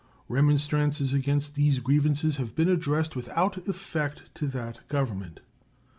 Remonstrances 0.27 1.13
against 1.13 1.53
these 1.53 1.77
grievances 1.77 2.37
have 2.37 2.55
been 2.55 2.67
addressed 2.69 3.15
without 3.15 3.55
effect 3.67 4.33
to 4.33 4.47
that 4.47 4.79
Government. 4.87 5.41